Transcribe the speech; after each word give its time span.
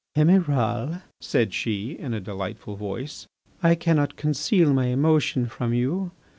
"Emiral," 0.15 0.99
said 1.19 1.53
she, 1.53 1.91
in 1.91 2.11
a 2.11 2.19
delightful 2.19 2.75
voice, 2.75 3.27
"I 3.61 3.75
cannot 3.75 4.15
conceal 4.15 4.73
my 4.73 4.87
emotion 4.87 5.45
from 5.45 5.75
you. 5.75 6.09